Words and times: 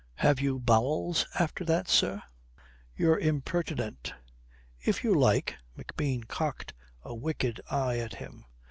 Have 0.15 0.41
you 0.41 0.57
bowels 0.59 1.27
after 1.37 1.63
all, 1.71 1.85
sir?" 1.85 2.23
"You're 2.97 3.19
impertinent." 3.19 4.13
"If 4.83 5.03
you 5.03 5.13
like." 5.13 5.57
McBean 5.77 6.27
cocked 6.27 6.73
a 7.03 7.13
wicked 7.13 7.61
eye 7.69 7.99
at 7.99 8.15
him. 8.15 8.45